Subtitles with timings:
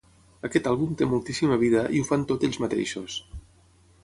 [0.47, 3.21] Aquest àlbum té moltíssima vida i ho fan tot ells mateixos.